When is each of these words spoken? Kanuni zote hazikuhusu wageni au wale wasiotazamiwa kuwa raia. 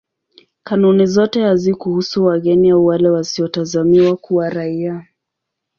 Kanuni 0.63 1.05
zote 1.05 1.41
hazikuhusu 1.43 2.25
wageni 2.25 2.69
au 2.69 2.85
wale 2.85 3.09
wasiotazamiwa 3.09 4.15
kuwa 4.15 4.49
raia. 4.49 5.05